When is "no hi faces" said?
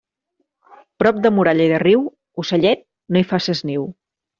3.13-3.67